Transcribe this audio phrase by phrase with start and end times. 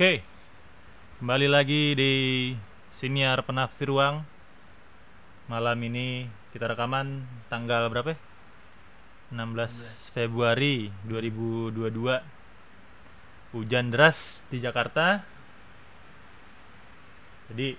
[0.00, 0.24] Oke,
[1.20, 2.12] kembali lagi di
[2.88, 4.24] Siniar Penafsir Ruang.
[5.44, 6.24] Malam ini
[6.56, 8.16] kita rekaman tanggal berapa?
[8.16, 8.18] ya?
[9.28, 12.16] 16 Februari 2022.
[13.52, 15.20] Hujan deras di Jakarta.
[17.52, 17.76] Jadi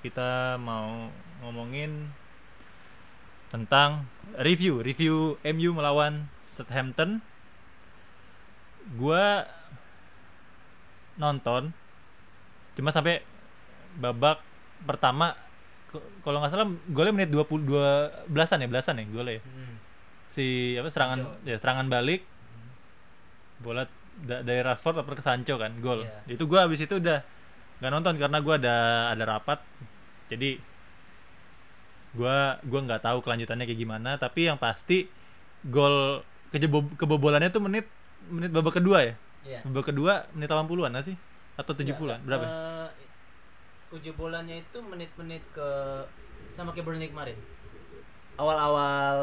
[0.00, 1.12] kita mau
[1.44, 2.08] ngomongin
[3.52, 4.08] tentang
[4.40, 7.20] review, review MU melawan Southampton.
[8.96, 9.44] Gua
[11.16, 11.70] nonton
[12.74, 13.22] cuma sampai
[13.94, 14.42] babak
[14.82, 15.38] pertama
[16.20, 17.62] kalau nggak salah golnya menit 22
[18.26, 19.42] belasan ya belasan ya golnya ya.
[20.28, 21.46] si apa serangan Sancho.
[21.46, 22.26] ya serangan balik
[23.56, 23.86] bola
[24.20, 26.34] da- dari Rashford apa ke Sancho kan gol Iya.
[26.34, 27.22] itu gua habis itu udah
[27.78, 28.76] nggak nonton karena gua ada
[29.10, 29.62] ada rapat
[30.26, 30.58] jadi
[32.12, 35.06] gua gua nggak tahu kelanjutannya kayak gimana tapi yang pasti
[35.64, 36.22] gol
[36.96, 37.86] kebobolannya tuh menit
[38.26, 39.14] menit babak kedua ya
[39.44, 39.60] Iya.
[39.68, 41.16] babak kedua menit 80-an nggak sih?
[41.60, 42.46] Atau 70-an berapa?
[42.48, 42.88] Uh,
[43.94, 45.68] uji bolanya itu menit-menit ke
[46.50, 47.36] sama kayak Burnley kemarin.
[48.40, 49.18] Awal-awal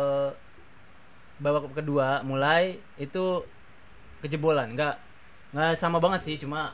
[1.41, 3.43] babak kedua mulai itu
[4.21, 4.95] kejebolan, nggak
[5.51, 6.71] nggak sama banget sih, cuma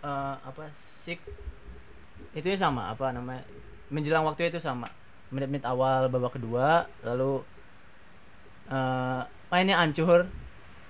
[0.00, 1.18] uh, apa sih
[2.30, 3.42] itu sama apa namanya
[3.90, 4.86] menjelang waktu itu sama.
[5.34, 7.42] Menit-menit awal babak kedua lalu
[8.70, 10.30] uh, mainnya hancur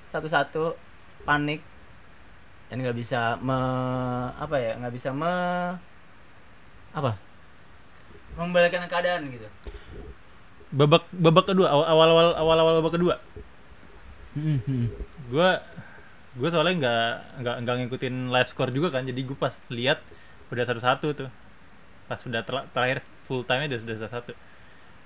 [0.06, 0.89] satu-satu
[1.26, 1.60] panik
[2.70, 3.58] dan nggak bisa me
[4.38, 5.32] apa ya nggak bisa me
[6.90, 7.18] apa?
[8.38, 9.46] Membalikkan keadaan gitu.
[10.70, 13.16] Babak babak kedua awal awal awal awal, awal babak kedua
[15.26, 15.58] gua
[16.38, 19.98] gua soalnya nggak nggak nggak ngikutin live score juga kan jadi gua pas lihat
[20.54, 21.30] udah satu satu tuh.
[22.06, 24.32] Pas udah ter- terakhir full time nya udah sudah satu satu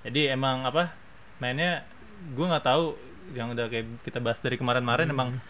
[0.05, 0.93] jadi emang apa
[1.41, 1.81] mainnya
[2.37, 2.93] gua nggak tahu
[3.33, 5.41] yang udah kayak kita bahas dari kemarin-kemarin emang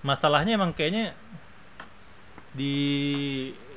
[0.00, 1.12] masalahnya emang kayaknya
[2.56, 2.74] di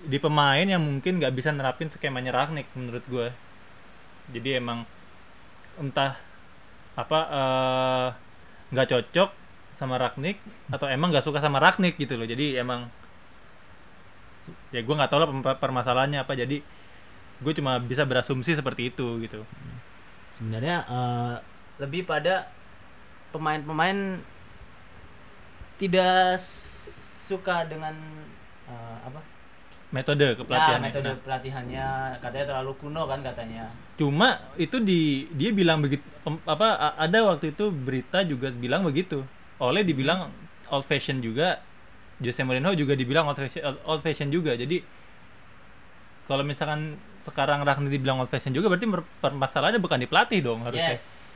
[0.04, 3.28] di pemain yang mungkin nggak bisa nerapin skemanya Ragnik menurut gue
[4.32, 4.88] jadi emang
[5.76, 6.16] entah
[6.94, 8.08] apa eh,
[8.72, 9.30] nggak cocok
[9.76, 10.38] sama Ragnik
[10.70, 12.28] atau emang nggak suka sama Ragnik gitu loh.
[12.30, 12.88] Jadi emang
[14.70, 16.34] ya gue nggak tahu lah permasalahannya apa.
[16.38, 16.62] Jadi
[17.44, 19.44] gue cuma bisa berasumsi seperti itu gitu.
[20.32, 21.36] Sebenarnya eh,
[21.82, 22.48] lebih pada
[23.34, 24.22] pemain-pemain
[25.78, 26.38] tidak
[27.24, 27.96] suka dengan
[28.70, 29.22] eh, apa?
[29.94, 33.70] Metode ya, kepelatihan metode pelatihannya katanya terlalu kuno kan katanya.
[33.94, 36.02] Cuma itu di dia bilang begitu
[36.50, 39.22] apa ada waktu itu berita juga bilang begitu.
[39.62, 40.34] Oleh dibilang
[40.74, 41.62] old fashion juga
[42.18, 44.58] Jose Mourinho juga dibilang old fashion, old fashion juga.
[44.58, 44.82] Jadi
[46.26, 48.90] kalau misalkan sekarang Ragnik dibilang old fashion juga berarti
[49.22, 50.98] permasalahannya bukan di pelatih dong harusnya.
[50.98, 51.33] Yes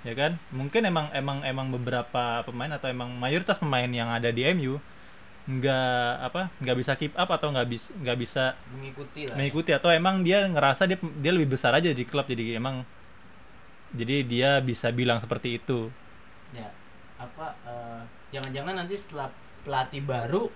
[0.00, 4.48] ya kan mungkin emang emang emang beberapa pemain atau emang mayoritas pemain yang ada di
[4.56, 4.80] MU
[5.50, 9.36] nggak apa nggak bisa keep up atau nggak bisa nggak bisa mengikuti lah ya.
[9.36, 12.84] mengikuti atau emang dia ngerasa dia dia lebih besar aja di klub jadi emang
[13.92, 15.90] jadi dia bisa bilang seperti itu
[16.54, 16.70] ya
[17.20, 18.00] apa eh,
[18.32, 19.28] jangan-jangan nanti setelah
[19.66, 20.48] pelatih baru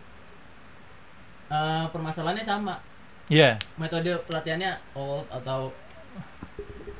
[1.52, 2.76] eh, permasalahannya sama
[3.32, 5.72] Iya metode pelatihannya old atau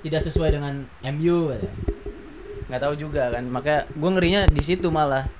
[0.01, 1.77] tidak sesuai dengan MU katanya.
[2.75, 5.31] Nggak tahu juga kan makanya gue ngerinya di situ malah.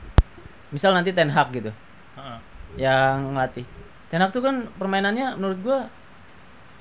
[0.71, 1.75] Misal nanti Ten Hag gitu.
[2.15, 2.39] Heeh.
[2.79, 3.67] yang ngelatih.
[4.07, 5.79] Ten Hag tuh kan permainannya menurut gue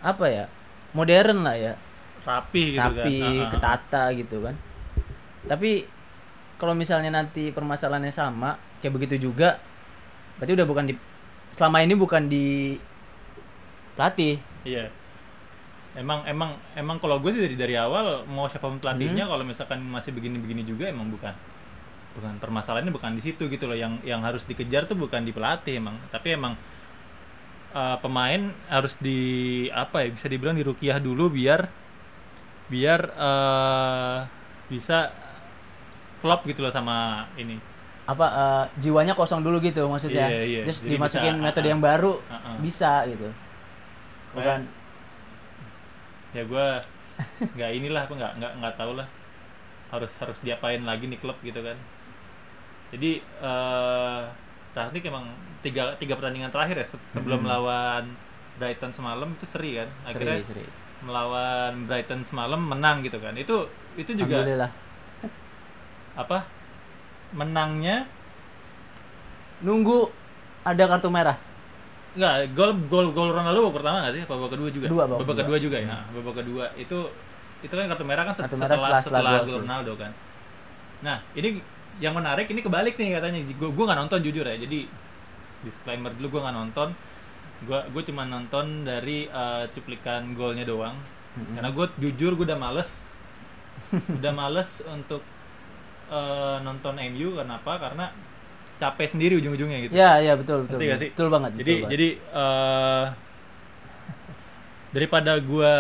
[0.05, 0.45] apa ya?
[0.93, 1.73] Modern lah ya.
[2.21, 3.49] Rapi gitu rapi kan Heeh.
[3.49, 4.53] ketata gitu kan.
[5.49, 5.89] Tapi
[6.61, 9.57] kalau misalnya nanti permasalahannya sama kayak begitu juga
[10.37, 10.93] berarti udah bukan di
[11.49, 12.77] selama ini bukan di
[13.97, 14.37] pelatih.
[14.69, 15.02] Iya
[15.93, 19.79] emang emang emang kalau gue sih dari dari awal mau siapa pun pelatihnya kalau misalkan
[19.85, 21.33] masih begini-begini juga emang bukan
[22.13, 23.77] bukan permasalahannya bukan di situ gitu loh.
[23.77, 25.97] Yang yang harus dikejar tuh bukan di pelatih emang.
[26.09, 26.53] Tapi emang
[27.73, 29.21] eh, pemain harus di
[29.69, 31.69] apa ya bisa dibilang dirukiah dulu biar
[32.69, 34.19] biar eh,
[34.73, 35.13] bisa
[36.21, 37.61] klop gitu loh sama ini.
[38.09, 40.25] Apa eh, jiwanya kosong dulu gitu maksudnya?
[40.25, 40.61] Iya, iya.
[40.65, 42.57] terus Jadi dimasukin bisa, metode ah, yang baru ah, ah.
[42.57, 43.29] bisa gitu.
[44.33, 44.82] Bukan
[46.35, 46.65] ya gue
[47.55, 49.07] nggak inilah apa nggak nggak nggak tahu lah
[49.93, 51.77] harus harus diapain lagi nih klub gitu kan.
[52.93, 54.21] Jadi eh
[54.73, 55.25] Ragnik emang
[55.65, 58.03] tiga tiga pertandingan terakhir ya se- sebelum melawan
[58.57, 59.89] Brighton semalam itu seri kan.
[60.05, 60.65] Akhirnya seri seri.
[61.05, 63.33] melawan Brighton semalam menang gitu kan.
[63.37, 64.71] Itu itu juga alhamdulillah.
[66.15, 66.45] apa?
[67.33, 68.05] Menangnya
[69.63, 70.11] nunggu
[70.63, 71.37] ada kartu merah
[72.13, 74.23] Enggak, gol gol gol Ronaldo babak pertama nggak sih?
[74.25, 74.87] Babak kedua juga?
[74.87, 75.57] Dua, babak babak kedua.
[75.57, 75.87] juga ya.
[75.89, 76.97] Nah, babak kedua itu
[77.63, 79.61] itu kan kartu merah kan set- Kartu merah setelah setelah- setelah, setelah gol.
[79.65, 80.11] Ronaldo kan.
[81.01, 81.49] Nah, ini
[81.97, 83.39] yang menarik ini kebalik nih katanya.
[83.53, 84.55] Gue gue nggak nonton jujur ya.
[84.55, 84.79] Jadi
[85.63, 86.89] disclaimer dulu gue nggak nonton
[87.63, 90.99] gue gue cuma nonton dari eh, cuplikan golnya doang
[91.33, 91.55] Mm-mm.
[91.55, 92.91] karena gue jujur gue udah males
[94.11, 95.23] udah males untuk
[96.11, 98.11] eh, nonton MU kenapa karena
[98.83, 100.75] capek sendiri ujung-ujungnya gitu Ya, ya betul betul.
[100.75, 101.09] Ngerti gak sih?
[101.09, 101.51] Betul banget.
[101.53, 101.91] jadi betul banget.
[101.93, 103.05] jadi eh,
[104.91, 105.73] daripada gua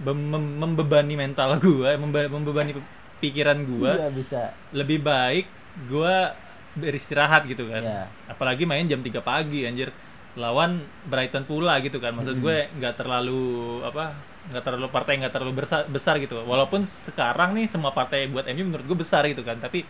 [0.00, 2.72] mem- mem- membebani mental gua membe- membebani
[3.20, 4.40] pikiran gua Iya, bisa.
[4.70, 5.46] lebih baik
[5.86, 6.34] gua
[6.74, 8.02] beristirahat gitu kan Iya.
[8.26, 9.94] apalagi main jam 3 pagi anjir
[10.34, 13.38] lawan Brighton pula gitu kan maksud gue nggak terlalu
[13.80, 18.42] apa nggak terlalu partai nggak terlalu besar, besar gitu walaupun sekarang nih semua partai buat
[18.50, 19.86] MU menurut gue besar gitu kan tapi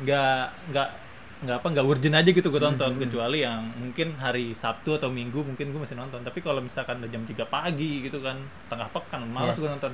[0.00, 0.88] nggak nggak
[1.40, 3.02] nggak apa nggak urgent aja gitu gue tonton Mm-mm.
[3.02, 7.08] kecuali yang mungkin hari Sabtu atau Minggu mungkin gue masih nonton tapi kalau misalkan udah
[7.08, 8.36] jam 3 pagi gitu kan
[8.68, 9.60] tengah pekan malas Yes.
[9.60, 9.92] gue nonton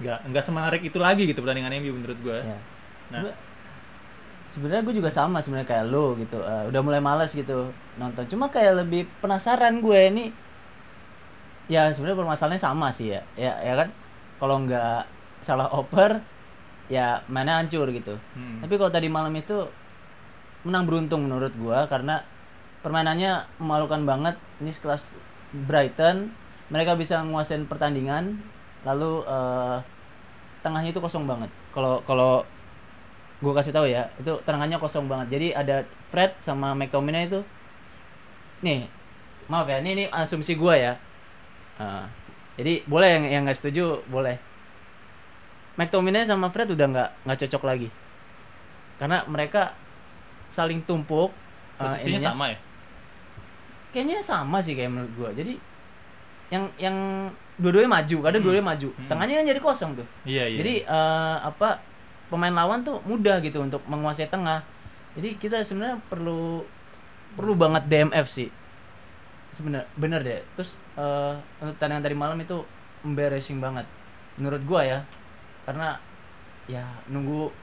[0.00, 2.58] nggak nggak semenarik itu lagi gitu pertandingan MU menurut gue Ya.
[3.10, 3.22] Nah.
[3.22, 3.38] Sebe-
[4.50, 6.42] Sebenarnya gue juga sama sebenarnya kayak lo gitu.
[6.42, 8.26] Eh, udah mulai males gitu nonton.
[8.26, 10.24] Cuma kayak lebih penasaran gue ini.
[11.70, 13.22] Ya sebenarnya permasalahannya sama sih ya.
[13.38, 13.94] Ya ya kan.
[14.42, 15.06] Kalau nggak
[15.38, 16.18] salah oper
[16.90, 18.18] ya mainnya hancur gitu.
[18.34, 18.58] Hmm.
[18.60, 19.64] Tapi kalau tadi malam itu
[20.66, 22.20] menang beruntung menurut gua karena
[22.82, 24.34] permainannya memalukan banget.
[24.58, 25.14] Ini sekelas
[25.70, 26.34] Brighton,
[26.68, 28.42] mereka bisa nguasain pertandingan,
[28.82, 29.78] lalu eh,
[30.66, 31.48] tengahnya itu kosong banget.
[31.70, 32.42] Kalau kalau
[33.40, 35.38] gua kasih tahu ya, itu tengahnya kosong banget.
[35.38, 37.40] Jadi ada Fred sama McTominay itu
[38.60, 38.84] nih
[39.48, 40.92] maaf ya, ini ini asumsi gua ya.
[41.80, 42.04] Ah,
[42.60, 44.49] jadi boleh yang yang nggak setuju boleh.
[45.76, 47.88] McTominay sama Fred udah nggak nggak cocok lagi.
[48.98, 49.72] Karena mereka
[50.50, 52.30] saling tumpuk uh, posisinya ininya.
[52.32, 52.58] sama ya?
[53.90, 55.30] Kayaknya sama sih kayak menurut gua.
[55.34, 55.54] Jadi
[56.50, 56.96] yang yang
[57.56, 58.46] dua-duanya maju kadang Hmm.
[58.46, 58.88] dua-duanya maju.
[58.90, 59.08] Hmm.
[59.08, 60.06] tengahnya kan jadi kosong tuh.
[60.26, 60.58] Iya iya.
[60.58, 61.78] Jadi eh, apa
[62.30, 64.62] pemain lawan tuh mudah gitu untuk menguasai tengah.
[65.18, 66.62] Jadi kita sebenarnya perlu
[67.34, 68.50] perlu banget DMF sih.
[69.50, 70.40] Sebenarnya bener deh.
[70.58, 72.62] Terus eh, untuk pertandingan tadi malam itu
[73.02, 73.86] embarrassing banget.
[74.38, 74.98] Menurut gua ya
[75.70, 75.94] karena
[76.66, 77.54] ya nunggu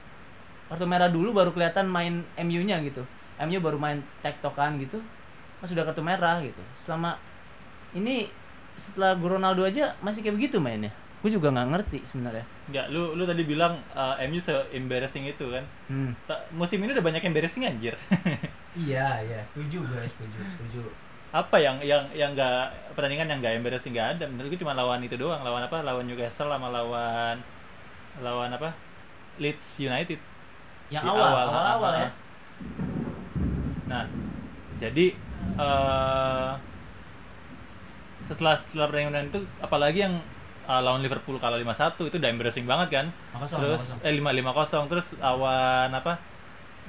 [0.72, 3.04] kartu merah dulu baru kelihatan main MU-nya gitu
[3.44, 5.00] MU baru main tektokan gitu
[5.60, 7.20] pas sudah kartu merah gitu selama
[7.92, 8.32] ini
[8.78, 13.24] setelah Ronaldo aja masih kayak begitu mainnya gue juga nggak ngerti sebenarnya Enggak, lu lu
[13.24, 15.64] tadi bilang uh, MU se embarrassing itu kan.
[15.88, 16.12] hmm.
[16.28, 17.96] Ta- musim ini udah banyak embarrassing anjir.
[18.84, 20.84] iya iya setuju gue setuju setuju
[21.32, 24.24] apa yang yang yang enggak pertandingan yang enggak embarrassing enggak ada.
[24.28, 25.40] Menurut gue cuma lawan itu doang.
[25.40, 25.80] Lawan apa?
[25.80, 27.40] Lawan Newcastle sama lawan
[28.20, 28.74] lawan apa?
[29.38, 30.20] Leeds United.
[30.88, 32.12] yang Di awal awal, awal awal, ah, ya ah.
[33.88, 34.04] Nah,
[34.80, 35.06] jadi
[35.58, 36.50] eh
[38.28, 40.14] setelah setelah pertandingan itu apalagi yang
[40.68, 43.06] uh, lawan Liverpool kalah 5-1 itu udah embarrassing banget kan.
[43.48, 46.20] terus eh lima lima kosong terus lawan apa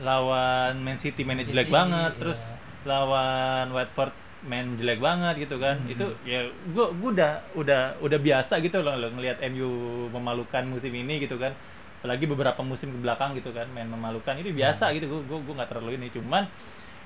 [0.04, 2.20] lawan Man City mainnya Man jelek banget iya.
[2.20, 2.40] terus
[2.88, 4.12] lawan Watford
[4.48, 5.76] main jelek banget gitu kan.
[5.84, 5.92] Mhm.
[5.92, 9.68] itu ya gua gua udah udah udah biasa gitu loh, loh ngelihat MU
[10.16, 11.52] memalukan musim ini gitu kan.
[12.00, 14.32] Apalagi beberapa musim ke belakang gitu kan main memalukan.
[14.40, 16.08] Itu biasa gitu gua gua gua nggak terlalu ini.
[16.14, 16.48] Cuman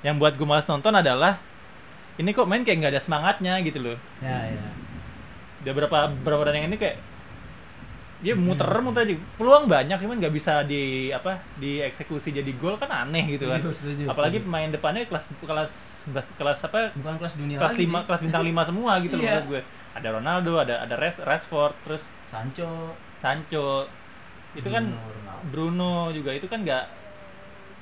[0.06, 1.42] yang buat gua malas nonton adalah
[2.22, 3.98] ini kok main kayak nggak ada semangatnya gitu loh.
[4.22, 4.66] Ya ya.
[5.66, 6.98] Udah berapa berapa pertandingan ini kayak
[8.24, 12.88] dia muter muter aja peluang banyak cuman nggak bisa di apa dieksekusi jadi gol kan
[13.04, 14.48] aneh gitu kan Setuju, setuju, apalagi setuju.
[14.48, 15.72] pemain depannya kelas kelas
[16.34, 18.06] kelas apa bukan kelas dunia kelas lima sih.
[18.08, 19.44] kelas bintang lima semua gitu loh Iya.
[19.44, 19.62] gue
[19.94, 23.86] ada Ronaldo ada ada Rashford terus Sancho Sancho
[24.54, 25.44] itu kan Bruno, Ronaldo.
[25.46, 26.84] Bruno juga itu kan nggak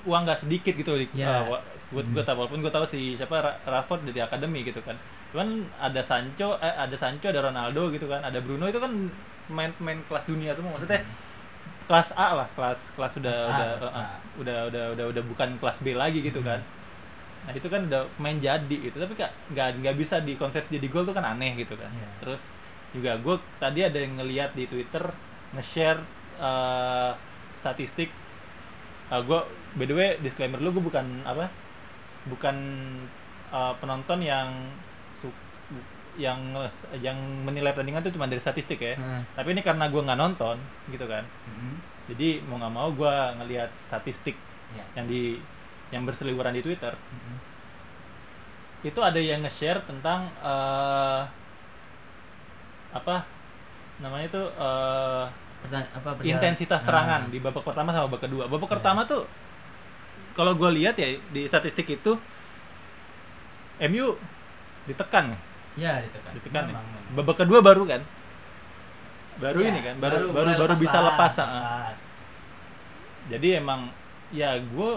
[0.04, 1.46] uang nggak sedikit gitu Ya.
[1.46, 4.98] uh, gue gue tahu walaupun gue tahu si siapa Ra- Rashford dari akademi gitu kan
[5.32, 8.20] cuman ada Sancho eh, ada Sancho ada Ronaldo gitu kan.
[8.24, 8.92] Ada Bruno itu kan
[9.52, 10.76] main main kelas dunia semua.
[10.76, 11.04] Maksudnya
[11.88, 14.16] kelas A lah kelas kelas udah Kelas A, udah, kelas uh, uh, A.
[14.40, 16.60] udah udah udah udah bukan kelas B lagi gitu kan.
[17.48, 18.96] Nah itu kan udah main jadi gitu.
[19.00, 21.90] Tapi kak nggak nggak bisa dikonversi jadi gol tuh kan aneh gitu kan.
[21.92, 22.10] Iya.
[22.22, 22.44] terus
[22.92, 25.04] juga gue tadi ada yang ngeliat di Twitter
[25.56, 26.00] nge-share
[26.44, 27.16] uh,
[27.56, 28.12] statistik.
[29.12, 29.44] Gue
[29.76, 31.52] by the way disclaimer lu gue bukan apa
[32.28, 32.56] bukan
[33.52, 34.48] uh, penonton yang
[36.22, 36.38] yang
[36.98, 39.26] yang menilai pertandingan itu cuma dari statistik ya Hmm.
[39.34, 40.56] tapi ini karena gue nggak nonton
[40.88, 41.74] gitu kan Mhm.
[42.08, 44.38] jadi mau nggak mau gue ngelihat statistik
[44.72, 44.86] Ya.
[44.96, 45.42] yang di
[45.90, 47.36] yang berseliweran di Twitter Mhm.
[48.84, 51.22] itu ada yang nge-share tentang eh
[52.92, 53.24] apa
[53.98, 55.26] namanya itu eh
[55.62, 58.46] Pertan- apa intensitas serangan di babak pertama sama babak kedua.
[58.46, 58.74] Babak Ya.
[58.74, 59.30] pertama tuh
[60.32, 62.18] kalau gue lihat ya di statistik itu
[63.80, 64.18] MU
[64.84, 65.38] ditekan,
[65.82, 66.68] ya ditekan ditekan ya.
[66.70, 67.14] Memang, memang.
[67.18, 68.02] Babak kedua baru kan,
[69.38, 71.34] baru Ya, ini kan, baru baru mulai baru, bisa lepas.
[71.36, 71.48] ah.
[71.50, 72.00] lepas.
[73.28, 73.90] Jadi emang
[74.30, 74.92] ya gue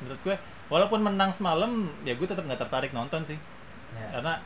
[0.00, 1.70] menurut gue walaupun menang semalam
[2.02, 3.38] ya gue tetap nggak tertarik nonton sih
[3.92, 4.08] Ya.
[4.08, 4.40] karena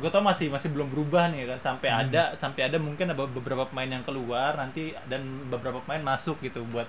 [0.00, 2.00] gue tau masih masih belum berubah nih kan sampai Hmm.
[2.02, 5.20] ada sampai ada mungkin ada beberapa pemain yang keluar nanti dan
[5.52, 6.88] beberapa pemain masuk gitu buat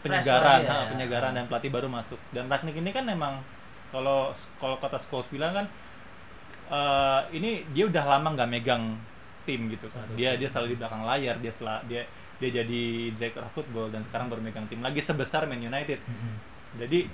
[0.00, 0.88] Fresh penyegaran ya.
[0.88, 3.44] penyegaran dan pelatih baru masuk dan Ragnik ini kan emang
[3.92, 5.66] kalau kalau kata Scholes bilang kan
[6.70, 8.96] eh, ini dia udah lama nggak megang
[9.44, 10.08] tim gitu kan.
[10.16, 12.04] Dia dia selalu di belakang layar dia sela, dia
[12.40, 12.82] dia jadi
[13.14, 16.00] direktur football dan sekarang baru megang tim lagi sebesar Man United.
[16.02, 16.34] Mm-mm.
[16.74, 17.06] jadi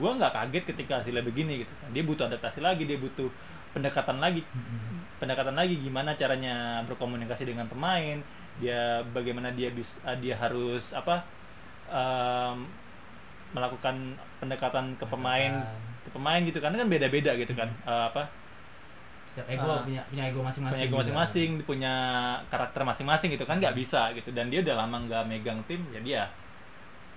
[0.00, 1.92] gua nggak kaget ketika hasilnya begini gitu kan.
[1.92, 3.28] Dia butuh adaptasi lagi dia butuh
[3.76, 4.40] pendekatan lagi.
[4.46, 4.96] Mm-mm.
[5.18, 8.22] pendekatan lagi gimana caranya berkomunikasi dengan pemain
[8.62, 11.26] dia bagaimana dia bisa dia harus apa
[11.90, 12.66] em,
[13.50, 15.52] melakukan pendekatan ke pemain
[16.06, 16.70] ke pemain gitu kan.
[16.72, 18.30] Kan beda-beda gitu kan Eh, apa
[19.38, 19.80] Setiap ego Ah.
[19.80, 20.74] punya punya ego masing-masing.
[20.74, 21.02] punya ego juga.
[21.14, 21.94] masing-masing punya
[22.46, 26.26] karakter masing-masing gitu kan nggak bisa gitu dan dia udah lama nggak megang tim ya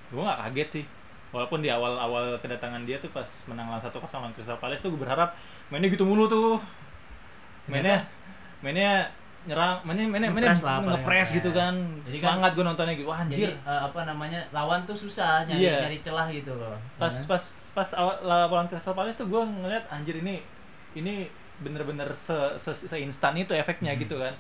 [0.08, 0.86] gue nggak kaget sih
[1.32, 4.92] walaupun di awal-awal kedatangan dia tuh pas menang lawan satu kosong lawan Crystal Palace tuh
[4.92, 5.34] gue berharap
[5.68, 6.60] mainnya gitu mulu tuh
[7.66, 8.04] mainnya
[8.60, 9.08] mainnya
[9.42, 11.58] nyerang mainnya mainnya mainnya Ngepres lah, ngepres gitu ngepres.
[11.58, 11.74] kan
[12.04, 15.42] Jadi kan- semangat gue nontonnya gitu wah Jadi anjir eh, apa namanya lawan tuh susah
[15.44, 15.78] nyari Iya.
[15.82, 16.78] nyari celah gitu loh.
[16.96, 17.26] pas Ya.
[17.26, 20.44] pas pas awal lawan Crystal Palace tuh gue ngeliat anjir ini
[20.94, 21.26] ini
[21.62, 24.02] bener-bener se, se, seinstan itu efeknya Hmm.
[24.02, 24.34] gitu kan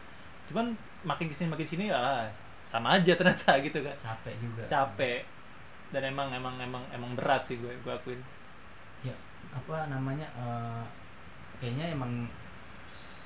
[0.49, 0.65] cuman
[1.05, 2.27] makin ke sini makin sini ya
[2.67, 4.63] sama aja ternyata gitu kan capek juga.
[4.65, 5.21] capek
[5.91, 8.21] dan emang emang emang emang berat sih gue gue akuin
[9.01, 9.15] Ya,
[9.49, 10.83] apa namanya eh,
[11.57, 12.29] kayaknya emang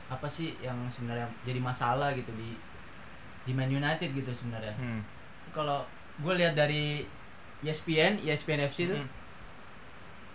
[0.08, 2.56] apa sih yang sebenarnya jadi masalah gitu di
[3.44, 4.72] di Man United gitu sebenarnya.
[4.72, 5.02] hmm.
[5.52, 5.84] Kalau
[6.18, 7.04] gue lihat dari
[7.60, 9.04] ESPN, ESPN FC Hmm.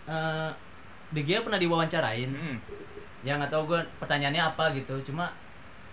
[0.07, 0.51] eh
[1.11, 2.31] De Gea pernah diwawancarain.
[2.31, 2.57] Hmm.
[3.21, 4.97] Ya nggak tahu gue pertanyaannya apa gitu.
[5.05, 5.29] Cuma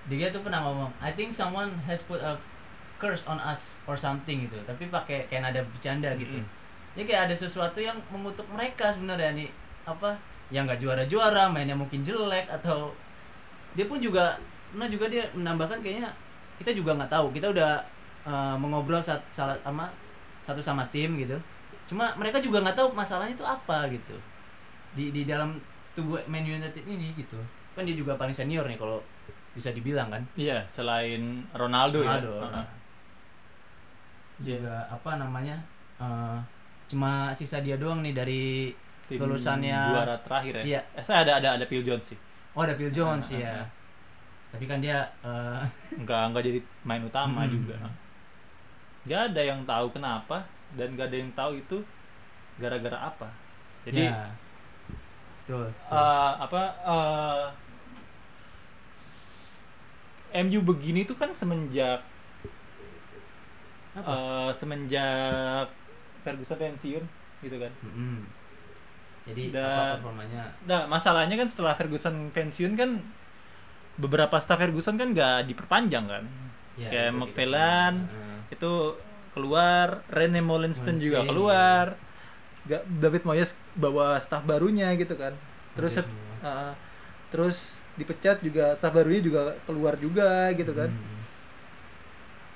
[0.08, 2.40] Gea tuh pernah ngomong, I think someone has put a
[2.96, 4.56] curse on us or something gitu.
[4.64, 6.40] Tapi pakai kayak nada bercanda gitu.
[6.40, 6.48] Mm-mm.
[6.96, 9.50] Ya kayak ada sesuatu yang mengutuk mereka sebenarnya nih
[9.84, 10.16] apa?
[10.48, 12.96] Yang nggak juara-juara, mainnya mungkin jelek atau
[13.76, 14.40] dia pun juga
[14.72, 16.08] pernah juga dia menambahkan kayaknya
[16.58, 17.36] kita juga nggak tahu.
[17.36, 17.84] Kita udah
[18.24, 19.92] eh, mengobrol saat salah sama
[20.48, 21.36] satu sama tim gitu.
[21.92, 24.16] Cuma mereka juga nggak tahu masalahnya itu apa gitu.
[24.96, 25.60] Di di dalam
[25.98, 27.42] tubuh Man United ini gitu.
[27.74, 29.02] Kan dia juga paling senior nih kalau
[29.52, 30.22] bisa dibilang kan.
[30.38, 32.42] iya selain Ronaldo, Ronaldo, ya.
[32.46, 32.66] Heeh.
[34.38, 34.54] Iya.
[34.58, 35.58] juga apa namanya
[35.98, 36.38] eh,
[36.86, 38.44] cuma sisa dia doang nih dari
[39.10, 40.82] Tim lulusannya juara terakhir ya Iya.
[40.94, 42.20] eh, saya ada ada ada Phil Jones sih
[42.54, 43.56] oh ada Phil Jones Ah, ah, ya
[44.48, 45.62] tapi kan dia eh,
[46.06, 47.52] nggak nggak jadi main utama Hmm.
[47.52, 47.76] juga
[49.10, 50.46] nggak ada yang tahu kenapa
[50.78, 51.78] dan nggak ada yang tahu itu
[52.62, 53.28] gara-gara apa
[53.88, 54.22] jadi ya,
[55.48, 55.96] betul, betul.
[55.96, 57.46] eh, apa eh,
[60.38, 62.04] MU begini tuh kan semenjak
[63.96, 65.68] apa eh, semenjak
[66.22, 67.04] Ferguson pensiun
[67.40, 68.28] gitu kan Mm-mm.
[69.24, 73.00] jadi dan- apa performanya Nah, masalahnya kan setelah Ferguson pensiun kan
[73.96, 76.24] beberapa staff Ferguson kan nggak diperpanjang kan.
[76.78, 77.98] Ya, Kayak itu McFarlane.
[77.98, 78.38] Heeh.
[78.54, 78.72] itu
[79.34, 81.98] keluar, Rene Molinston juga keluar.
[81.98, 82.07] Gak,
[83.00, 85.34] David Moyes bawa staff barunya gitu kan.
[85.74, 86.74] Terus set- uh,
[87.32, 90.92] terus dipecat juga staff barunya juga keluar juga gitu kan.
[90.92, 91.18] Mm.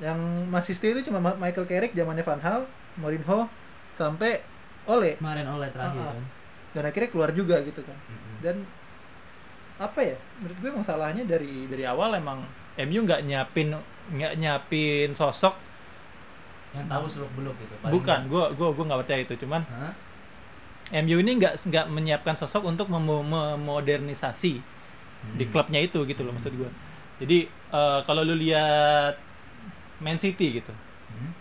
[0.01, 2.65] Yang masih stay itu cuma Ma- Michael Carrick zamannya Van Hal,
[2.97, 3.47] Mourinho
[3.95, 4.41] sampai
[4.89, 6.13] Ole kemarin oleh terakhir ah.
[6.17, 6.25] kan
[6.71, 7.93] dan akhirnya keluar juga gitu kan.
[8.09, 8.35] Mm-mm.
[8.41, 8.55] dan
[9.77, 12.45] apa ya menurut gue masalahnya dari dari awal emang
[12.77, 13.73] MU nggak nyiapin
[14.13, 15.53] nggak nyiapin sosok
[16.71, 19.93] yang tahu seluk beluk gitu paling bukan gue gue gue nggak percaya itu cuman Hah?
[20.97, 24.53] MU ini nggak nggak menyiapkan sosok untuk memo- memodernisasi
[25.31, 25.51] di Hmm.
[25.51, 26.69] klubnya itu gitu loh maksud gue
[27.19, 29.15] jadi eh, kalau lu lihat
[29.99, 30.71] Man City gitu
[31.07, 31.31] Hmm.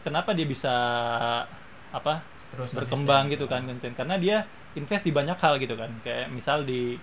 [0.00, 0.72] kenapa dia bisa
[1.88, 4.36] apa terus berkembang gitu kan Vincent karena dia
[4.74, 6.96] invest di banyak hal gitu kan kayak misal di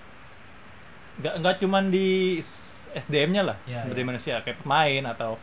[1.16, 2.42] nggak nggak cuman di
[2.92, 4.10] SDM-nya lah Ya, sumber daya ya.
[4.10, 5.38] manusia kayak pemain atau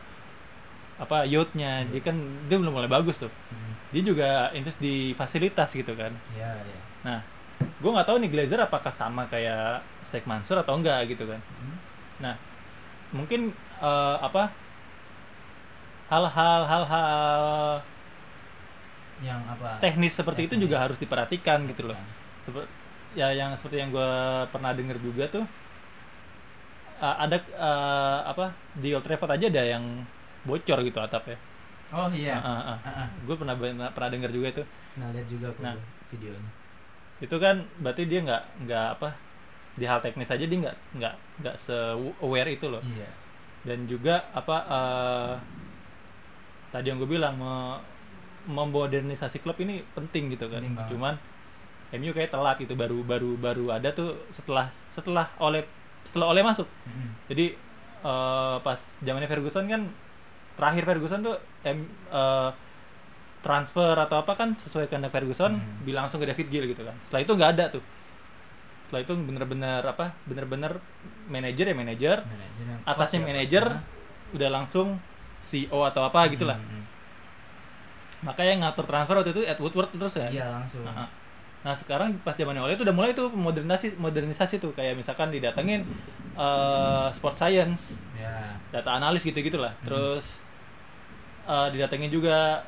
[1.02, 1.90] apa youth-nya.
[1.90, 2.16] Dia kan
[2.46, 3.32] dia belum mulai bagus tuh.
[3.50, 3.74] Hmm.
[3.92, 6.14] dia juga invest di fasilitas gitu kan.
[6.32, 7.18] Ya ya nah
[7.60, 11.40] gue nggak tahu nih Glazer apakah sama kayak Sheikh Mansur atau enggak gitu kan.
[11.42, 11.76] Hmm.
[12.22, 12.34] nah
[13.12, 13.50] mungkin
[13.82, 14.54] eh, apa
[16.08, 17.42] hal-hal hal-hal
[19.22, 19.78] yang apa?
[19.78, 20.64] teknis seperti itu Teknis.
[20.66, 21.98] juga harus diperhatikan gitu loh.
[22.42, 22.70] Seper-
[23.12, 24.12] ya yang seperti yang gue
[24.48, 25.44] pernah dengar juga tuh
[27.02, 29.84] uh, ada uh, apa di Old Trafford aja ada yang
[30.42, 31.38] bocor gitu atapnya.
[31.90, 32.36] Oh iya.
[32.36, 33.08] Uh, Ah, ah.
[33.08, 35.76] gue pernah pernah, pernah dengar juga itu nah lihat juga aku Nah.
[36.08, 36.50] videonya.
[37.18, 39.08] Itu kan berarti dia nggak nggak apa
[39.72, 41.76] di hal teknis aja dia nggak nggak nggak se
[42.18, 42.80] aware itu loh.
[42.82, 43.08] Iya.
[43.62, 45.34] Dan juga apa uh,
[46.70, 47.80] tadi yang gue bilang me-
[48.44, 50.60] memodernisasi klub ini penting gitu kan.
[50.60, 50.90] Penting banget.
[50.90, 51.14] cuman
[51.92, 55.62] MU kayak telat gitu baru baru baru ada tuh setelah setelah oleh
[56.02, 56.64] setelah oleh masuk.
[56.88, 57.08] Mm-mm.
[57.28, 57.52] jadi
[58.02, 59.82] eh, pas zamannya Ferguson kan
[60.54, 62.50] terakhir Ferguson tuh em, eh,
[63.42, 65.82] transfer atau apa kan sesuai kehendak Ferguson Hmm.
[65.82, 66.94] bilang langsung ke David Gill gitu kan.
[67.02, 67.82] Setelah itu nggak ada tuh.
[68.86, 70.78] Setelah itu bener-bener apa bener-bener
[71.26, 72.16] manajer ya manajer.
[72.86, 73.64] Atasnya ya, manajer
[74.32, 75.00] udah langsung
[75.42, 76.54] CEO atau apa gitulah.
[76.56, 76.80] Mm-mm.
[78.22, 80.86] makanya yang ngatur transfer waktu itu Ed Woodward terus ya iya langsung.
[80.86, 81.10] Nah,
[81.62, 84.74] nah sekarang pas zamannya Ole itu udah mulai tuh modernisasi modernisasi tuh.
[84.74, 85.86] Kayak misalkan didatengin
[86.34, 88.58] eh, sport science ya.
[88.70, 89.84] data analis gitu gitulah Hmm.
[89.86, 90.42] terus
[91.46, 92.66] eh, didatengin juga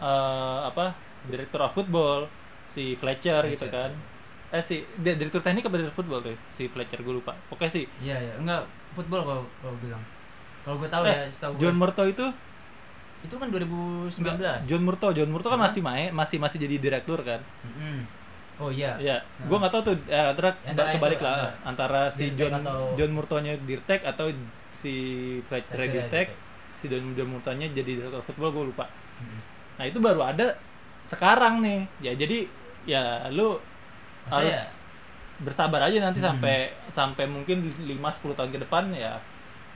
[0.00, 0.92] eh, apa
[1.26, 2.28] direktur of football
[2.72, 3.90] si Fletcher, gitu Fletcher, kan
[4.46, 6.36] eh si dia direktur teknik apa direktur football tuh?
[6.54, 7.34] Si Fletcher gue lupa.
[7.48, 8.34] Oke sih iya iya.
[8.38, 8.62] Enggak
[8.94, 10.02] football kalau kalau bilang.
[10.62, 12.26] Kalau gue tahu Eh, ya setahu gue John Murto itu?
[13.24, 15.66] Itu kan 2019 enggak, John Murto John Murto kan Hah?
[15.66, 17.40] masih main masih masih jadi direktur kan?
[17.64, 18.06] Mm-mm.
[18.58, 19.46] Oh iya Iya, Nah.
[19.46, 22.52] gue nggak tahu tuh eh, antara Antara kebalik itu, lah antara antara si Dirtek John
[22.58, 24.26] atau- John Murtonya Dirtek atau
[24.70, 24.94] si
[25.42, 26.28] Fletcher Dirtek,
[26.74, 28.84] si John John Murtonya jadi direktur football gue lupa.
[29.16, 29.40] Mm-mm.
[29.76, 30.56] Nah itu baru ada
[31.06, 32.38] sekarang nih, ya jadi
[32.84, 33.56] ya lu
[34.24, 34.64] Masa harus ya?
[35.38, 36.32] bersabar aja nanti Hmm.
[36.32, 36.56] sampai
[36.88, 38.00] sampai mungkin 5-10
[38.32, 39.20] tahun ke depan ya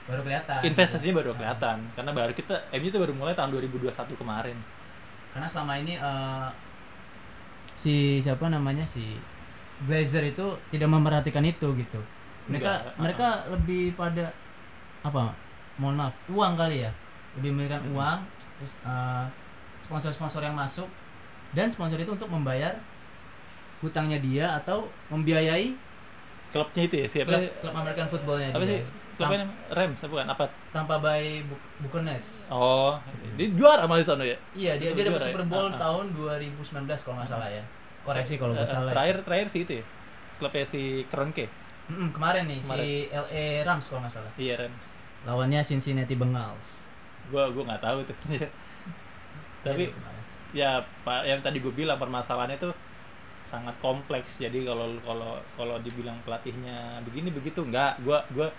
[0.01, 3.93] baru kelihatan investasinya baru Nah, kelihatan karena baru kita MU itu baru mulai tahun 2021
[4.15, 4.57] kemarin.
[5.29, 6.47] karena selama ini eh,
[7.73, 9.17] si siapa namanya si
[9.81, 11.99] Glazer itu tidak memperhatikan itu gitu
[12.45, 14.29] mereka Enggak, mereka lebih pada
[15.01, 15.33] apa
[15.77, 16.91] mohon maaf uang kali ya
[17.39, 17.95] lebih memberikan Hmm.
[17.95, 18.19] uang
[18.59, 19.25] terus eh,
[19.81, 20.85] sponsor-sponsor yang masuk
[21.51, 22.77] dan sponsor itu untuk membayar
[23.81, 25.73] hutangnya dia atau membiayai
[26.51, 27.31] Klubnya itu ya siapa?
[27.31, 28.81] klub, klub American footballnya apa dia sih?
[29.13, 30.45] Klubnya Rams bukan apa?
[30.69, 32.95] Tampa Bay Bu- Buccaneers Oh,
[33.35, 34.37] dia juara malah sana ya.
[34.53, 35.33] iya dia Super dia dapat juara ya?
[35.33, 35.77] Super Bowl ah.
[35.77, 37.63] tahun 2019 kalau nggak salah ya
[38.01, 38.93] koreksi kalau nggak eh, salah ya.
[38.93, 39.85] Terakhir terakhir sih itu ya.
[40.37, 41.45] Klubnya si Kroenke.
[41.85, 42.81] Mm-mm, kemarin nih Kemarin.
[42.81, 44.31] si LA Rams kalau nggak salah.
[44.35, 44.87] Iya Rams.
[45.21, 46.89] Lawannya Cincinnati Bengals.
[47.29, 48.17] Gua gua nggak tahu tuh.
[49.61, 50.23] Tapi Ya, kemarin.
[50.51, 50.71] ya
[51.05, 52.73] Pak yang tadi gue bilang permasalahannya tuh
[53.45, 54.41] sangat kompleks.
[54.41, 58.01] Jadi kalau kalau kalau dibilang pelatihnya begini begitu enggak.
[58.01, 58.49] Gua gua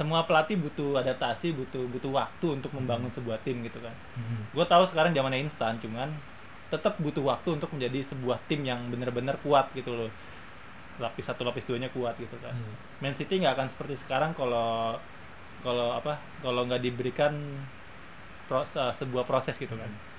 [0.00, 3.92] semua pelatih butuh adaptasi, butuh butuh waktu untuk membangun sebuah tim gitu kan.
[4.16, 4.56] Mhm.
[4.56, 6.08] Gue tahu sekarang zamannya instan, cuman
[6.72, 10.10] tetap butuh waktu untuk menjadi sebuah tim yang benar-benar kuat gitu loh.
[10.96, 12.56] Lapis satu, lapis duanya kuat gitu kan.
[12.56, 12.72] Iya.
[13.04, 14.96] Man City nggak akan seperti sekarang kalau
[15.60, 17.36] kalau apa kalau nggak diberikan
[18.48, 19.84] pros- eh, sebuah proses gitu kan.
[19.84, 20.09] Dan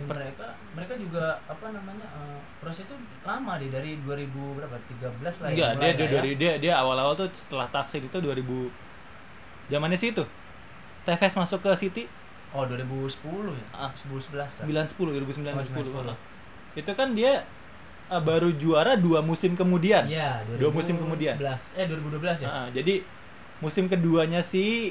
[0.00, 5.48] mereka mereka juga apa namanya eh, proses itu lama deh dari 2000 berapa 13 lah
[5.48, 6.12] ya, Enggak, dia dia ya.
[6.12, 8.40] dari dia dia awal-awal tuh setelah taksin itu 2000
[9.68, 10.24] zamannya sih itu.
[11.00, 12.04] Tevez masuk ke City
[12.50, 13.16] oh 2010
[13.52, 13.90] ya Ah.
[13.92, 14.48] 2011 lah.
[14.66, 16.16] 9 10 2009 Oh, 2010.
[16.76, 16.80] 9-10.
[16.80, 17.32] Itu kan dia
[18.10, 20.04] eh, baru juara dua musim kemudian.
[20.06, 21.36] Iya, Dua musim kemudian.
[21.36, 22.48] 2011 eh 2012 ya.
[22.48, 23.04] Ah, jadi
[23.60, 24.90] musim keduanya si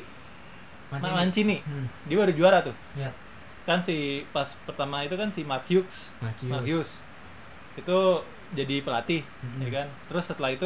[0.89, 1.13] Mancini.
[1.13, 1.58] Mancini.
[1.62, 1.86] Hmm.
[2.10, 2.74] Dia baru juara tuh.
[2.95, 3.10] Iya.
[3.69, 7.05] Kan si pas pertama itu kan si Mark Hughes Mark Mark Hughes.
[7.05, 7.05] Hughes
[7.77, 7.99] itu
[8.51, 9.62] jadi pelatih Mm-mm.
[9.62, 10.65] ya kan terus setelah itu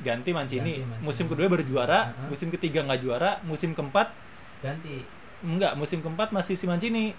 [0.00, 1.02] ganti Mancini, Ganti Mancini.
[1.02, 2.30] musim kedua baru juara Uh-uh.
[2.30, 4.14] musim ketiga nggak juara musim keempat
[4.60, 5.02] Ganti.
[5.42, 7.10] enggak musim keempat masih si Mancini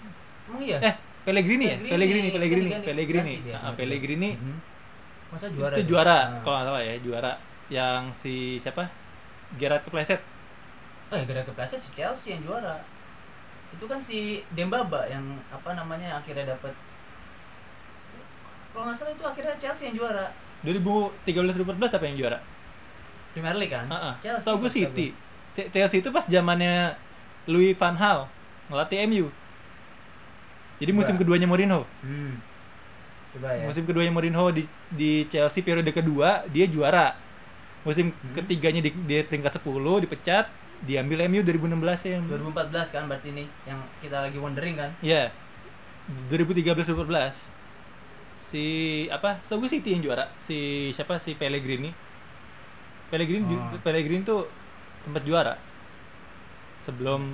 [0.44, 0.80] Emang iya?
[0.82, 3.52] eh Pellegrini ya Pellegrini Pellegrini, Pellegrini ganti, Pellegrini ganti.
[3.60, 4.56] Ah, Pellegrini Mhm.
[5.30, 5.74] Masa juara?
[5.74, 5.88] itu dia?
[5.90, 6.28] juara Ah.
[6.40, 7.32] kalau nggak salah ya juara
[7.68, 8.88] yang si siapa
[9.54, 10.20] Gerard kepleset
[11.06, 12.80] Oh ya gara-gara kepleset si Chelsea yang juara.
[13.74, 14.18] Itu kan si
[14.50, 16.70] Dembaba yang apa namanya akhirnya dapat
[18.70, 20.26] kalau nggak salah itu akhirnya Chelsea yang juara
[20.62, 22.38] 2013 2014 apa yang juara
[23.30, 23.86] Premier League kan?
[23.86, 24.14] Heeh.
[24.20, 24.42] Chelsea.
[24.42, 25.06] Setahu gue City
[25.52, 26.94] C- Chelsea itu pas zamannya
[27.46, 28.26] Louis van Gaal
[28.66, 29.26] ngelatih MU
[30.76, 31.22] jadi musim Coba.
[31.22, 32.34] keduanya Mourinho Hmm.
[33.30, 33.66] Coba ya.
[33.66, 37.14] Musim keduanya Mourinho di di Chelsea periode kedua dia juara.
[37.82, 38.32] Musim Hmm.
[38.32, 39.66] ketiganya di, di peringkat 10
[40.00, 40.46] dipecat,
[40.84, 44.90] diambil MU 2016 ya yang 2014 kan berarti ini yang kita lagi wondering kan?
[45.00, 45.32] Iya.
[46.28, 48.44] 2013 2014.
[48.44, 48.64] Si
[49.08, 49.40] apa?
[49.40, 50.28] Setahu gue City yang juara.
[50.36, 51.16] Si siapa?
[51.16, 51.90] Si Pellegrini.
[53.08, 53.80] Pellegrini Oh.
[53.80, 54.44] Pellegrini tuh
[55.00, 55.56] sempat juara.
[56.84, 57.32] Sebelum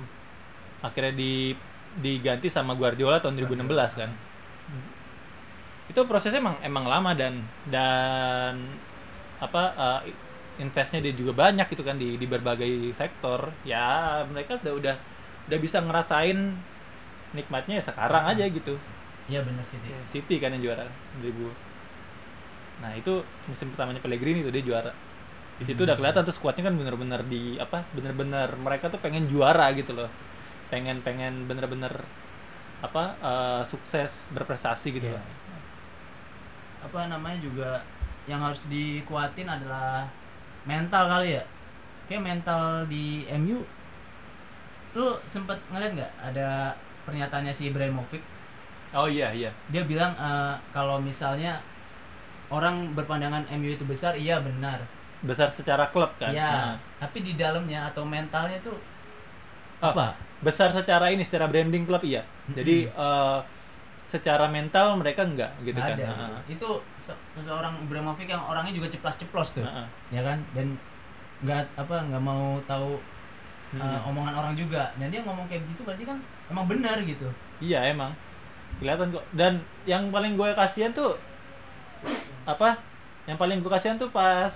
[0.79, 1.51] akhirnya di
[1.99, 4.11] diganti sama Guardiola tahun 2016 kan.
[5.91, 8.55] itu prosesnya emang emang lama dan dan
[9.43, 9.99] apa uh,
[10.61, 13.49] investnya dia juga banyak gitu kan di di berbagai sektor.
[13.65, 14.95] Ya mereka udah udah
[15.49, 16.37] udah bisa ngerasain
[17.33, 18.77] nikmatnya ya sekarang aja gitu.
[19.27, 19.81] Iya bener sih.
[19.81, 19.89] Ti.
[20.19, 20.85] City kan yang juara
[21.19, 21.69] 2000
[22.81, 24.89] nah itu musim pertamanya Pellegrini tuh dia juara.
[25.61, 29.69] Di situ udah kelihatan tuh skuadnya kan bener-bener di apa bener-bener mereka tuh pengen juara
[29.77, 30.09] gitu loh.
[30.73, 31.93] Pengen pengen bener-bener
[32.81, 35.21] apa uh, sukses berprestasi gitu Iya.
[35.21, 35.25] loh.
[36.89, 37.85] Apa namanya juga
[38.25, 40.09] yang harus dikuatin adalah
[40.63, 41.43] mental kali ya.
[42.07, 43.63] Kayak mental di MU
[44.91, 46.75] lu sempet ngeliat nggak ada
[47.07, 48.19] pernyataannya si Ibrahimovic?
[48.91, 49.51] Oh iya iya.
[49.71, 51.63] Dia bilang eh, kalau misalnya
[52.51, 54.83] orang berpandangan MU itu besar iya benar.
[55.23, 56.35] Besar secara klub kan?
[56.35, 56.75] Ya Nah.
[56.99, 58.75] tapi di dalamnya atau mentalnya tuh
[59.81, 60.13] Oh, apa?
[60.45, 62.27] besar secara ini secara branding klub iya.
[62.51, 63.37] Jadi eh,
[64.11, 65.97] secara mental mereka enggak gitu Nggak kan.
[65.97, 66.07] ada.
[66.11, 66.59] Nah, gitu.
[66.59, 66.69] itu
[66.99, 70.35] se- seorang Ibrahimovic yang orangnya juga ceplas-ceplos tuh nah, ya kan?
[70.51, 70.75] Dan
[71.39, 72.99] nggak apa nggak mau tahu
[73.71, 74.11] uh, Hmm.
[74.11, 74.91] omongan orang juga.
[74.99, 76.19] Dan dia ngomong kayak gitu berarti kan
[76.51, 77.31] emang benar gitu.
[77.57, 78.11] Iya emang.
[78.77, 79.23] Kelihatan kok.
[79.31, 81.15] Dan yang paling gue kasihan tuh
[82.43, 82.75] apa
[83.29, 84.49] yang paling gue kasihan tuh pas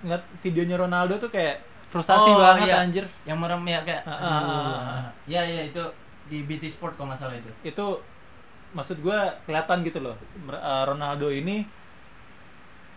[0.00, 2.80] ngeliat videonya Ronaldo tuh kayak frustasi Oh, banget iya.
[2.80, 3.04] anjir.
[3.28, 5.04] Yang merem ya kayak aduh, ah, ah, ah.
[5.26, 5.82] ya ya itu
[6.26, 7.50] di BT Sport kalau nggak salah itu.
[7.60, 8.00] Itu
[8.72, 11.64] maksud gue kelihatan gitu loh eh, Ronaldo ini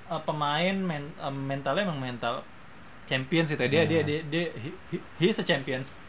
[0.06, 2.42] eh, pemain men- eh, mentalnya emang mental
[3.06, 3.70] champions gitu ya.
[3.70, 3.86] dia Iya.
[3.86, 6.00] dia dia dia he- he- he's a champions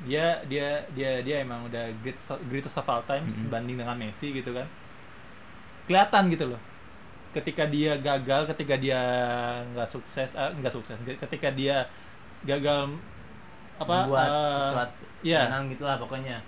[0.00, 3.40] dia dia dia dia emang udah greatest greatest of all times Mhm.
[3.44, 4.64] sebanding dengan Messi gitu kan
[5.84, 6.60] kelihatan gitu loh
[7.28, 9.00] ketika dia gagal ketika dia
[9.68, 11.84] nggak sukses nggak sukses ketika dia
[12.40, 12.94] gagal
[13.76, 15.40] apa buat eh, sesuatu iya.
[15.44, 16.38] menang gitulah pokoknya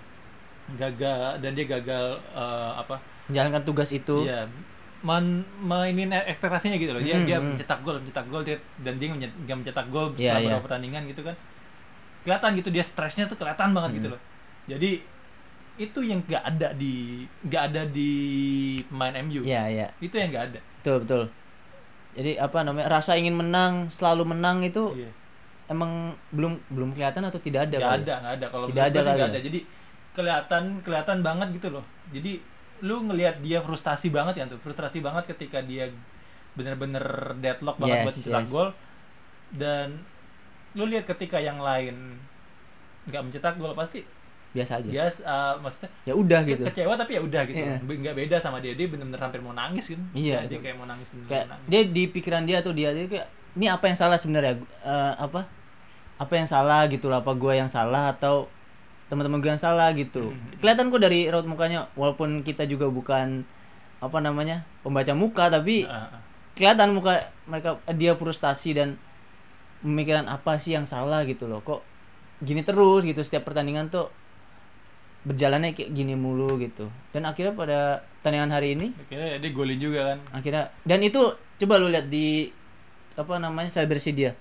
[0.75, 2.95] gagal dan dia gagal eh, apa
[3.27, 4.47] menjalankan tugas itu Iya,
[5.01, 6.99] men mainin ekspektasinya gitu loh.
[6.99, 7.45] Dia Mm, dia mm.
[7.51, 11.21] mencetak gol, mencetak gol dia, dan dia nggak mencetak gol Iya, selama beberapa pertandingan gitu
[11.23, 11.35] kan.
[12.21, 14.13] Kelihatan gitu dia stresnya tuh kelihatan banget gitu Mm.
[14.13, 14.21] loh.
[14.67, 14.91] Jadi
[15.75, 18.11] itu yang nggak ada di nggak ada di
[18.85, 19.41] pemain MU.
[19.41, 20.59] Iya iya Itu yang nggak ada.
[20.77, 21.23] betul betul
[22.11, 25.09] jadi apa namanya rasa ingin menang selalu menang itu Iya.
[25.69, 28.45] emang belum belum kelihatan atau tidak ada Nggak ada, nggak ada.
[28.51, 29.25] Kalau Tidak ada nggak ya?
[29.31, 29.39] ada.
[29.39, 29.59] Jadi
[30.11, 31.85] kelihatan kelihatan banget gitu loh.
[32.11, 32.43] Jadi
[32.81, 35.87] lu ngelihat dia frustasi banget kan tuh, frustrasi banget ketika dia
[36.57, 38.51] bener-bener deadlock banget Yes, buat mencetak yes.
[38.51, 38.69] gol.
[39.51, 39.87] Dan
[40.75, 42.19] lu lihat ketika yang lain
[43.07, 44.03] nggak mencetak gol pasti
[44.51, 44.89] biasa aja.
[44.91, 46.63] Dia uh, maksudnya ya udah gitu.
[46.67, 47.63] kecewa tapi ya udah gitu.
[47.63, 47.79] Iya.
[47.79, 48.75] Be- nggak beda sama dia.
[48.75, 50.01] Dia bener-bener hampir mau nangis kan?
[50.11, 51.67] Iya, dia kayak mau nangis bener kayak nangis.
[51.71, 54.59] dia di pikiran dia tuh dia dia kayak ini apa yang salah sebenarnya?
[54.83, 55.47] Eh, apa?
[56.19, 57.07] Apa yang salah gitu?
[57.07, 58.11] Lah apa gue yang salah?
[58.11, 58.51] Atau
[59.11, 60.31] teman-teman gue yang salah gitu.
[60.31, 60.63] Mhm.
[60.63, 63.43] kelihatan kok dari raut mukanya walaupun kita juga bukan
[63.99, 66.21] apa namanya pembaca muka tapi Ah, ah.
[66.55, 68.95] kelihatan muka mereka eh, dia frustasi dan
[69.83, 71.59] memikirkan apa sih yang salah gitu loh.
[71.59, 71.81] Kok
[72.39, 74.07] gini terus gitu setiap pertandingan tuh
[75.21, 76.89] berjalannya kayak gini mulu gitu.
[77.13, 77.79] Dan akhirnya pada
[78.21, 80.17] pertandingan hari ini akhirnya dia golin juga kan?
[80.33, 81.21] akhirnya dan itu
[81.61, 82.49] coba lu lihat di
[83.13, 84.33] apa namanya selebrasi dia.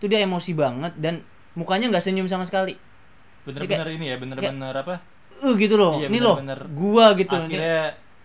[0.00, 1.20] Itu dia emosi banget dan
[1.52, 2.78] mukanya nggak senyum sama sekali
[3.44, 4.94] bener-bener ini ya bener-bener apa?
[5.44, 6.00] Uh gitu loh.
[6.00, 6.36] Iya, ini loh
[6.72, 7.34] gua gitu.
[7.36, 7.80] Ini- akhirnya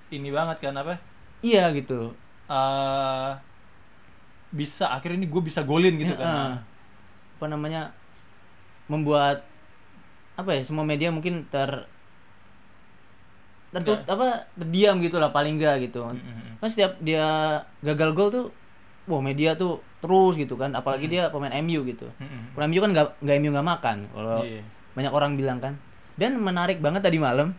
[0.10, 0.96] ini banget kan apa?
[1.44, 2.16] Iya gitu.
[2.50, 3.32] Eh
[4.50, 6.26] bisa akhirnya ini gue bisa golin gitu Ya, kan.
[6.26, 6.54] Eh,
[7.38, 7.94] apa namanya
[8.90, 9.46] membuat
[10.34, 11.86] apa ya semua media mungkin ter
[13.70, 16.02] tertut apa terdiam gitu lah paling enggak gitu.
[16.02, 16.54] Mm, mm, mm.
[16.58, 17.26] kan setiap dia
[17.86, 18.46] gagal gol tuh
[19.06, 20.74] wah media tuh terus gitu kan.
[20.74, 22.10] Apalagi dia pemain MU gitu.
[22.18, 22.44] Mm, mm.
[22.58, 23.98] pemain MU kan nggak nggak MU nggak makan.
[24.10, 24.62] Kalau Iya.
[25.00, 25.80] Banyak orang bilang kan.
[26.20, 27.56] Dan menarik banget tadi malam.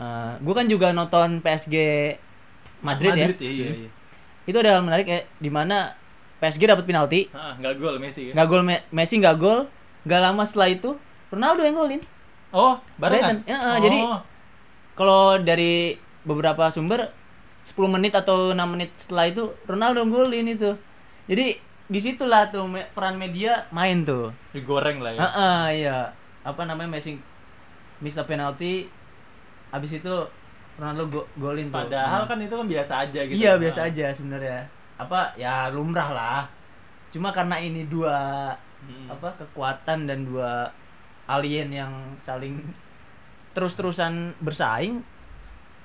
[0.00, 1.76] Ah, gue kan juga nonton PSG
[2.80, 3.28] Madrid, ya.
[3.28, 3.90] Iya iya iya.
[4.48, 5.92] Itu ada hal menarik ya di mana
[6.40, 7.28] PSG dapat penalti.
[7.36, 9.68] Ah, nggak gol Messi kan nggak gol Me- Messi nggak gol.
[10.08, 10.90] Nggak lama setelah itu
[11.28, 12.02] Ronaldo yang golin.
[12.56, 13.44] Oh barengan.
[13.44, 13.76] Ya, eh, oh.
[13.84, 13.98] jadi
[14.96, 17.12] kalau dari beberapa sumber
[17.66, 20.72] 10 menit atau 6 menit setelah itu Ronaldo golin itu.
[21.26, 24.30] Jadi di situlah tuh me- peran media main tuh.
[24.54, 25.20] Digoreng lah ya.
[25.20, 25.98] Heeh, iya
[26.46, 27.18] apa namanya Messi
[27.98, 28.86] miss a penalty
[29.68, 30.14] habis itu
[30.76, 31.82] Ronaldo go- golin tuh.
[31.82, 33.34] Padahal kan itu kan biasa aja gitu.
[33.34, 33.58] Iya Ah.
[33.58, 34.60] biasa aja sebenarnya.
[34.94, 36.42] Apa ya lumrah lah.
[37.08, 39.08] Cuma karena ini dua Mm.
[39.10, 40.68] apa kekuatan dan dua
[41.26, 42.60] alien yang saling
[43.50, 45.00] terus-terusan bersaing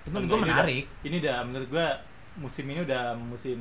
[0.03, 0.83] menurut gue Ini menarik.
[0.85, 1.87] udah- ini udah menurut gua
[2.35, 3.57] musim ini udah musim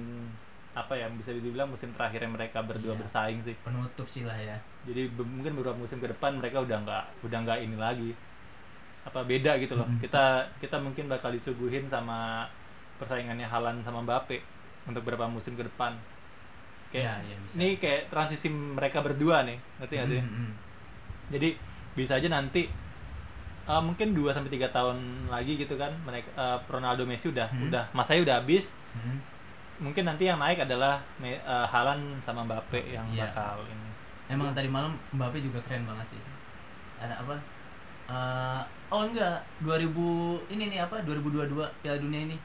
[0.80, 3.00] apa ya bisa dibilang musim terakhirnya mereka berdua Iya.
[3.00, 3.54] bersaing sih.
[3.60, 4.56] Penutup sih lah ya.
[4.82, 8.10] Jadi be- mungkin beberapa musim ke depan mereka udah nggak udah nggak ini lagi.
[9.02, 9.84] Apa beda gitu loh.
[9.86, 10.00] Mhm.
[10.00, 10.24] kita
[10.58, 12.48] kita mungkin bakal disuguhin sama
[12.96, 14.40] persaingannya Halan sama Mbappe
[14.84, 15.96] untuk beberapa musim ke depan.
[16.88, 20.20] Kayak Iya, iya, bisa, ini kayak transisi mereka berdua nih ngerti nggak sih?
[20.20, 20.52] Mm, mm,
[21.30, 21.48] jadi
[21.92, 22.66] bisa aja nanti
[23.64, 27.70] uh, mungkin 2 sampai tiga tahun lagi gitu kan mereka uh, Ronaldo Messi udah Hmm.
[27.70, 28.74] udah masanya udah habis.
[28.92, 29.18] Mm, mm.
[29.80, 33.26] Mungkin nanti yang naik adalah uh, Haaland sama Mbappe yang Iya.
[33.26, 33.88] bakal ini.
[34.28, 36.20] Emang tadi malam Mbappe juga keren banget sih.
[37.00, 37.34] Ada apa?
[38.06, 39.40] Eh, oh enggak.
[39.60, 39.88] 2000
[40.50, 41.00] ini nih apa?
[41.00, 41.48] 2022
[41.80, 42.36] Piala Dunia ini.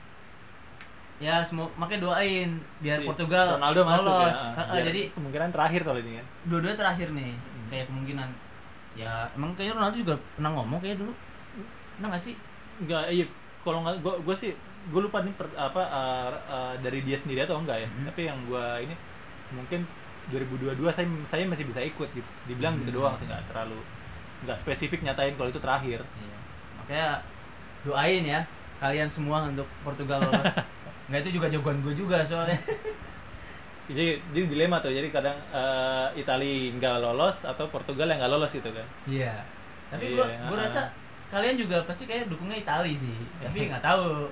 [1.16, 4.36] Ya semua makanya doain biar Iya, Portugal Ronaldo masuk lolos.
[4.36, 4.52] ya.
[4.54, 6.26] Heeh, Biar jadi kemungkinan terakhir soal ini kan.
[6.46, 7.32] dua-duanya terakhir nih.
[7.32, 7.68] Hmm.
[7.68, 8.30] kayak kemungkinan.
[8.96, 11.14] Ya emang kayaknya Ronaldo juga pernah ngomong kayak dulu.
[11.96, 12.36] Pernah nggak sih?
[12.78, 13.26] Enggak, iya.
[13.62, 14.52] Kalau nggak gua gua sih
[14.86, 17.88] gue lupa nih per- apa uh, uh, dari dia sendiri atau enggak ya.
[17.88, 18.06] Mhm.
[18.06, 18.94] Tapi yang gua ini
[19.50, 19.82] mungkin
[20.26, 22.30] 2022 saya saya masih bisa ikut gitu.
[22.46, 23.00] Dibilang gitu Hmm.
[23.00, 23.80] doang sih nggak terlalu
[24.44, 26.00] nggak spesifik nyatain kalau itu terakhir.
[26.02, 26.38] Iya.
[26.76, 27.08] makanya
[27.82, 28.42] doain ya
[28.78, 30.54] kalian semua untuk Portugal lolos
[31.10, 32.58] nggak itu juga jagoan gue juga soalnya
[33.86, 34.90] Jadi jadi dilema tuh.
[34.90, 38.86] Jadi kadang uh, Itali nggak lolos atau Portugal yang nggak lolos gitu kan.
[39.06, 39.46] iya
[39.86, 40.90] tapi Iya, gue gue rasa
[41.30, 44.26] kalian juga pasti kayak dukungnya Itali sih tapi nggak tahu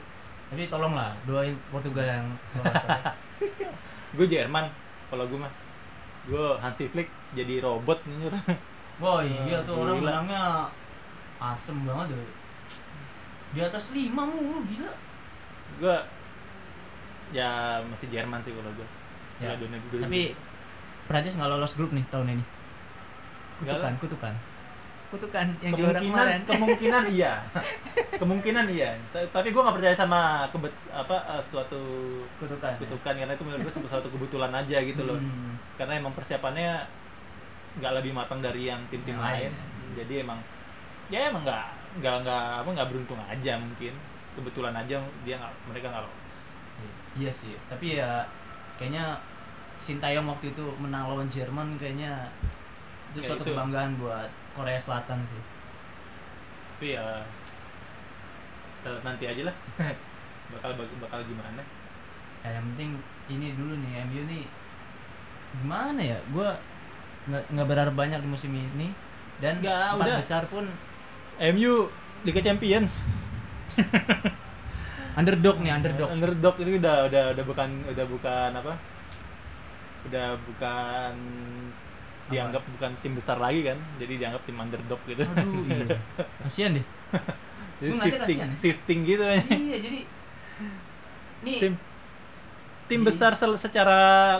[0.53, 2.83] tapi tolonglah doain Portugal yang lolos
[4.15, 4.69] gue Jerman
[5.09, 5.49] kalau gue mah
[6.23, 8.33] gue Hansi Flick jadi robot nih nyur
[9.01, 10.05] Wah iya tuh orang Gila.
[10.05, 10.69] menangnya
[11.41, 12.29] asem banget deh.
[13.51, 14.93] Di atas lima mulu gila.
[15.81, 15.97] gue
[17.33, 18.85] ya masih Jerman sih kalau gue
[19.41, 20.37] Ya, dunia, dunia- Tapi
[21.09, 22.43] Prancis nggak lolos grup nih tahun ini.
[23.59, 24.33] Kutukan, kutukan.
[25.13, 26.41] Kutukan yang juara kemungkinan kemarin.
[26.49, 27.33] kemungkinan iya
[28.13, 31.81] kemungkinan iya Ta- tapi gue nggak percaya sama kebet apa eh, suatu
[32.37, 32.71] kutukan.
[32.71, 32.79] ya?
[32.81, 35.53] kutukan karena itu menurut gue suatu kebetulan aja gitu loh Hmm.
[35.75, 36.81] karena emang persiapannya
[37.75, 39.53] nggak lebih matang dari yang tim-tim lain lain.
[39.95, 40.37] jadi emang
[41.07, 43.93] ya emang nggak nggak nggak apa nggak beruntung aja mungkin
[44.33, 46.37] kebetulan aja dia nggak mereka nggak lolos
[47.13, 48.25] Iya sih, tapi ya
[48.73, 49.13] kayaknya
[49.77, 52.25] Sintayong waktu itu menang lawan Jerman kayaknya
[53.11, 53.53] itu Ya, suatu itu.
[53.53, 55.41] kebanggaan buat Korea Selatan sih.
[56.73, 57.05] tapi ya
[58.83, 59.55] nanti aja lah
[60.53, 61.63] bakal bakal gimana
[62.43, 62.99] Ya, yang penting
[63.31, 64.43] ini dulu nih MU nih
[65.63, 66.19] gimana ya?
[66.35, 66.59] Gua
[67.23, 68.91] nggak nggak berharap banyak di musim ini
[69.39, 70.17] dan empat udah.
[70.19, 70.67] besar pun
[71.39, 71.87] MU
[72.27, 73.07] Liga Champions
[75.19, 76.09] underdog nih underdog.
[76.11, 78.73] underdog ini udah udah udah bukan udah bukan apa
[80.11, 81.13] udah bukan
[82.25, 85.97] dianggap bukan tim besar lagi kan jadi dianggap tim underdog gitu Aduh iya.
[86.39, 86.85] Kasihan deh.
[87.79, 88.55] jadi shifting kasihan ya.
[88.55, 89.99] shifting gitu kan iya jadi
[91.45, 91.73] nih tim
[92.83, 93.99] tim Jadi- besar secara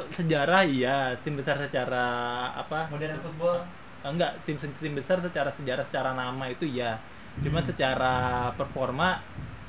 [0.09, 2.05] sejarah iya tim besar secara
[2.53, 3.63] apa modern football
[4.01, 6.99] enggak tim tim besar secara sejarah secara nama itu ya
[7.39, 7.69] cuman Hmm.
[7.69, 8.13] secara
[8.53, 9.19] performa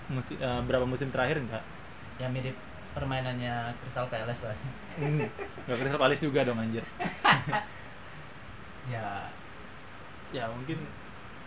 [0.06, 1.64] musi- eh, berapa musim terakhir enggak
[2.16, 2.54] yang mirip
[2.92, 4.54] permainannya Crystal Palace lah.
[4.96, 5.30] enggak
[5.66, 6.84] Crystal Palace juga dong anjir
[8.86, 9.28] ya.
[10.30, 10.78] Ya mungkin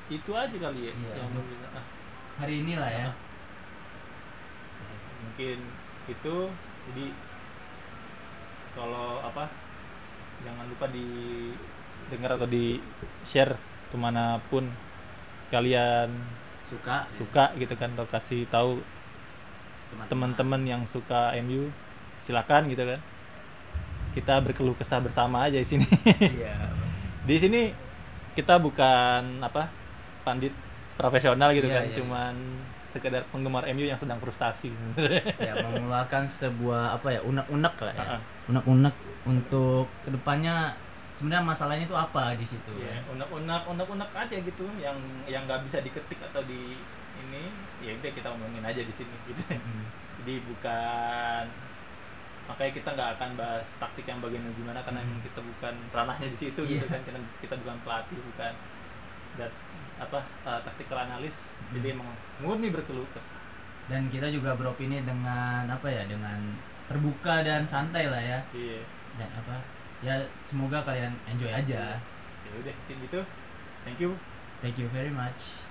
[0.07, 1.85] itu aja kali ya Iya, yang untuk- bisa ah,
[2.39, 3.09] hari ini lah ya.
[5.17, 5.59] mungkin
[6.07, 6.35] itu
[6.87, 7.05] jadi
[8.73, 9.49] kalau apa
[10.41, 11.05] jangan lupa di
[12.07, 12.79] dengar atau di
[13.23, 13.57] share
[13.89, 14.69] ke mana pun
[15.49, 16.07] kalian
[16.63, 18.79] Suka suka gitu kan atau kasih tahu
[20.07, 20.61] teman-teman.
[20.63, 21.71] yang suka MU
[22.21, 22.99] silakan gitu kan.
[24.11, 25.87] Kita berkeluh kesah bersama aja di sini.
[26.19, 26.55] Iya.
[27.27, 27.61] di sini
[28.33, 29.67] kita bukan apa
[30.23, 30.53] pandit
[30.95, 31.95] profesional gitu Iya, kan iya.
[31.95, 32.33] cuman
[32.87, 34.71] sekedar penggemar MU yang sedang frustasi
[35.43, 38.05] ya mengeluarkan sebuah apa ya unek-unek lah ya.
[38.15, 38.21] Ah.
[38.47, 40.71] Unek-unek untuk ke depannya
[41.13, 42.99] sebenarnya masalahnya itu apa di situ Iya, ya.
[43.11, 44.95] unek-unek unek-unek aja gitu yang
[45.27, 46.79] yang nggak bisa diketik atau di
[47.17, 47.43] ini
[47.81, 49.85] ya udah kita ngomongin aja di sini gitu Hmm.
[50.21, 51.43] jadi bukan
[52.47, 55.19] makanya kita nggak akan bahas taktik yang bagian gimana karena Hmm.
[55.19, 56.89] kita bukan ranahnya di situ gitu Iya.
[56.89, 58.53] kan kita, kita bukan pelatih bukan
[59.35, 59.51] dat
[59.97, 61.75] apa uh, tactical analis Hmm.
[61.75, 62.07] jadi emang
[62.39, 63.35] murni berkeluh kesah
[63.87, 66.39] Dan kita juga beropini dengan apa ya dengan
[66.85, 68.39] terbuka dan santai lah ya.
[68.51, 68.83] iya
[69.15, 69.55] Dan apa
[69.99, 71.95] ya semoga kalian enjoy aja.
[72.43, 73.19] ya udah mungkin gitu
[73.83, 74.11] thank you
[74.57, 75.66] Thank you very much.